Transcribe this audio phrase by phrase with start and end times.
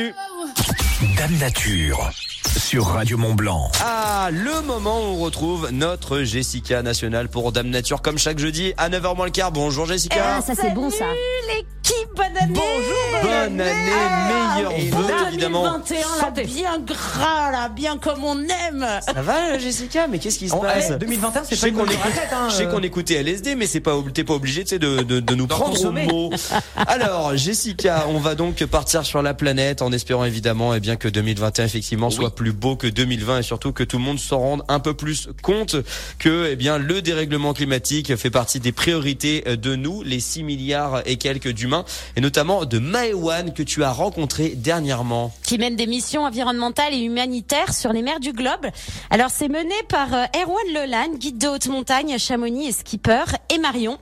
[0.00, 0.77] Oh.
[1.28, 2.10] Dame Nature
[2.56, 3.70] sur Radio Mont Blanc.
[3.84, 8.72] Ah, le moment où on retrouve notre Jessica nationale pour Dame Nature comme chaque jeudi
[8.78, 9.52] à 9h moins le quart.
[9.52, 10.36] Bonjour Jessica.
[10.38, 11.04] Ah, ça c'est bon ça.
[11.48, 15.64] l'équipe, bonne année Bonjour, bonne année, meilleurs Et vœux là, évidemment.
[15.64, 20.48] 2021, là, bien gras, là, bien comme on aime Ça va Jessica Mais qu'est-ce qui
[20.48, 23.14] se passe allez, 2021, c'est Je pas qu'on bonne écoute, hein, je sais qu'on écoutait
[23.14, 26.30] LSD, mais c'est pas t'es pas obligé, de, de, de nous prendre au mot.
[26.76, 31.08] Alors, Jessica, on va donc partir sur la planète en espérant évidemment, eh bien, que
[31.18, 34.62] 2021 effectivement soit plus beau que 2020 et surtout que tout le monde s'en rende
[34.68, 35.76] un peu plus compte
[36.18, 41.02] que, eh bien, le dérèglement climatique fait partie des priorités de nous, les 6 milliards
[41.06, 41.84] et quelques d'humains,
[42.14, 45.34] et notamment de Maëwan que tu as rencontré dernièrement.
[45.42, 48.66] Qui mène des missions environnementales et humanitaires sur les mers du globe.
[49.10, 53.58] Alors c'est mené par euh, Erwan Lelan, guide de haute montagne, Chamonix et skipper, et
[53.58, 53.98] Marion.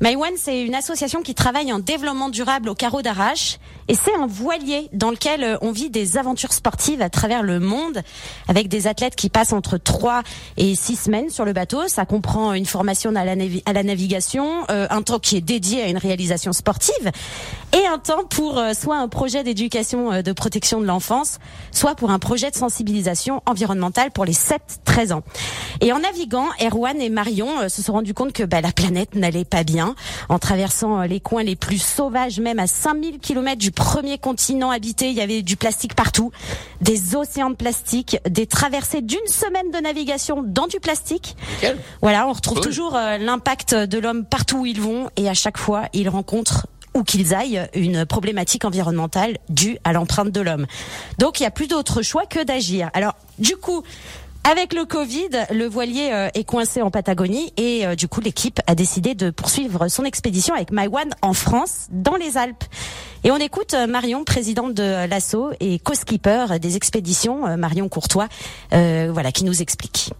[0.00, 3.58] Maïwan, c'est une association qui travaille en développement durable au carreau d'Arrache.
[3.88, 7.60] Et c'est un voilier dans lequel euh, on vit des aventures sportives à travers le
[7.60, 8.02] monde
[8.48, 10.22] avec des athlètes qui passent entre 3
[10.56, 11.88] et 6 semaines sur le bateau.
[11.88, 15.98] Ça comprend une formation à la, navigation, euh, un temps qui est dédié à une
[15.98, 17.10] réalisation sportive
[17.72, 21.38] et un temps pour euh, soit un projet d'éducation euh, de protection de l'enfance,
[21.72, 25.22] soit pour un projet de sensibilisation environnementale pour les 7-13 ans.
[25.80, 29.44] Et en naviguant, Erwan et Marion se sont rendus compte que bah, la planète n'allait
[29.44, 29.94] pas bien
[30.28, 35.10] en traversant les coins les plus sauvages, même à 5000 km du premier continent habité,
[35.10, 36.30] il y avait du plastique partout,
[36.80, 41.36] des océans de plastique, des traversées d'une semaine de navigation dans du plastique.
[42.02, 42.66] Voilà, on retrouve Cool.
[42.66, 46.66] toujours euh, l'impact de l'homme partout où ils vont et à chaque fois, ils rencontrent
[46.94, 50.66] où qu'ils aillent, une problématique environnementale due à l'empreinte de l'homme.
[51.18, 52.88] Donc il n'y a plus d'autre choix que d'agir.
[52.94, 53.82] Alors du coup,
[54.48, 58.60] avec le Covid, le voilier euh, est coincé en Patagonie et euh, du coup l'équipe
[58.66, 62.62] a décidé de poursuivre son expédition avec MyOne en France, dans les Alpes.
[63.26, 68.28] Et on écoute euh, Marion, présidente de l'ASSO et co-skipper des expéditions, euh, Marion Courtois,
[68.74, 70.12] euh, voilà, qui nous explique.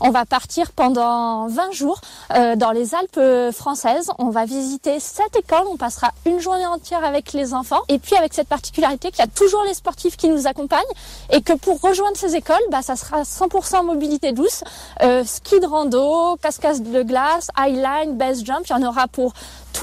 [0.00, 4.10] On va partir pendant 20 jours dans les Alpes françaises.
[4.18, 5.66] On va visiter sept écoles.
[5.70, 7.80] On passera une journée entière avec les enfants.
[7.88, 10.82] Et puis avec cette particularité qu'il y a toujours les sportifs qui nous accompagnent
[11.30, 14.64] et que pour rejoindre ces écoles, bah, ça sera 100% mobilité douce,
[15.24, 18.66] ski de rando, cascade de glace, highline, base jump.
[18.68, 19.32] Il y en aura pour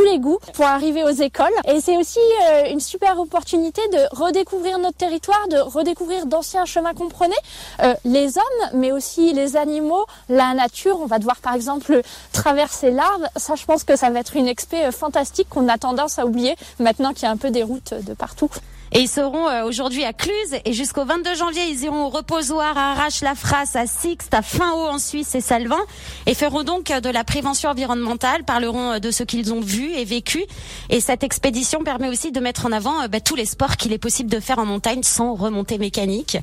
[0.01, 1.53] tous les goûts pour arriver aux écoles.
[1.67, 6.93] Et c'est aussi euh, une super opportunité de redécouvrir notre territoire, de redécouvrir d'anciens chemins
[6.93, 7.35] qu'on prenait,
[7.81, 10.99] euh, les hommes, mais aussi les animaux, la nature.
[11.01, 12.01] On va devoir par exemple
[12.31, 13.27] traverser l'Arve.
[13.35, 16.25] Ça, je pense que ça va être une expé euh, fantastique qu'on a tendance à
[16.25, 18.49] oublier maintenant qu'il y a un peu des routes de partout.
[18.93, 20.33] Et ils seront euh, aujourd'hui à Cluse
[20.65, 24.99] et jusqu'au 22 janvier, ils iront au reposoir à Arrache-la-Frasse, à Sixte, à Fin-Haut en
[24.99, 25.79] Suisse et Salvin
[26.25, 29.91] et feront donc euh, de la prévention environnementale, parleront euh, de ce qu'ils ont vu
[29.93, 30.43] et vécu.
[30.89, 33.97] Et cette expédition permet aussi de mettre en avant bah, tous les sports qu'il est
[33.97, 36.37] possible de faire en montagne sans remontée mécanique.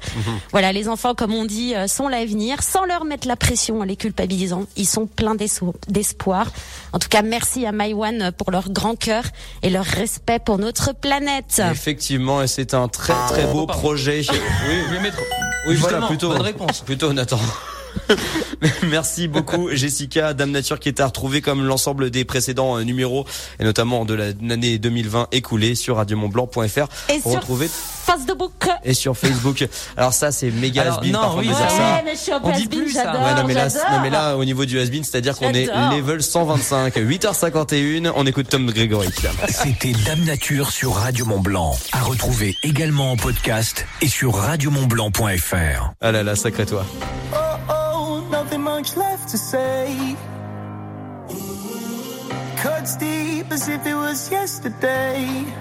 [0.53, 3.97] Voilà, les enfants, comme on dit, sont l'avenir, sans leur mettre la pression en les
[3.97, 4.65] culpabilisant.
[4.77, 5.49] Ils sont pleins d'es-
[5.89, 6.47] d'espoir.
[6.95, 9.25] En tout cas, merci à MyOne pour leur grand cœur
[9.63, 11.61] et leur respect pour notre planète.
[11.71, 13.81] Effectivement, et c'est un très très beau pardon.
[13.81, 14.21] projet.
[14.31, 14.39] Oui,
[14.89, 15.19] Je vais mettre.
[15.67, 16.29] oui voilà, Justement, plutôt.
[16.31, 16.81] Bonne réponse.
[16.81, 17.39] Plutôt Nathan.
[18.89, 23.27] Merci beaucoup Jessica, Dame Nature qui est à retrouver comme l'ensemble des précédents euh, numéros
[23.61, 26.67] et notamment de la- l'année 2020 écoulée sur radiomontblanc.fr.
[27.09, 28.53] Et Pour sur retrouver Facebook.
[28.85, 29.67] et sur Facebook.
[29.97, 33.13] Alors ça c'est méga has-been non, parfois oui, de ça, On dit plus ça.
[33.13, 33.91] Ouais, non mais là, j'adore.
[33.93, 38.49] non mais là au niveau du has-been, c'est-à-dire qu'on est level 125, 8h51, on écoute
[38.49, 39.09] Tom Grégory.
[39.49, 41.77] C'était Dame Nature sur Radio Mont Blanc.
[41.93, 45.93] À retrouver également en podcast et sur radiomontblanc.fr.
[46.01, 46.85] Ah là là, sacré toi.
[48.49, 50.17] Nothing much left to say.
[52.57, 55.53] Cuts deep as if it was yesterday.